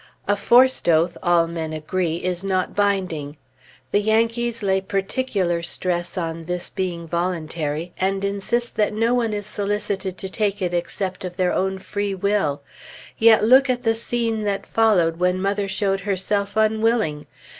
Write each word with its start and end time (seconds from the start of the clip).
A 0.27 0.35
forced 0.35 0.89
oath, 0.89 1.15
all 1.21 1.45
men 1.45 1.73
agree, 1.73 2.15
is 2.15 2.43
not 2.43 2.75
binding. 2.75 3.37
The 3.91 3.99
Yankees 3.99 4.63
lay 4.63 4.81
particular 4.81 5.61
stress 5.61 6.17
on 6.17 6.45
this 6.45 6.71
being 6.71 7.07
voluntary, 7.07 7.93
and 7.99 8.25
insist 8.25 8.77
that 8.77 8.93
no 8.95 9.13
one 9.13 9.31
is 9.31 9.45
solicited 9.45 10.17
to 10.17 10.27
take 10.27 10.59
it 10.59 10.73
except 10.73 11.23
of 11.23 11.37
their 11.37 11.53
own 11.53 11.77
free 11.77 12.15
will. 12.15 12.63
Yet 13.19 13.43
look 13.43 13.69
at 13.69 13.83
the 13.83 13.93
scene 13.93 14.43
that 14.45 14.65
followed, 14.65 15.17
when 15.19 15.39
mother 15.39 15.67
showed 15.67 15.99
herself 15.99 16.57
unwilling! 16.57 17.27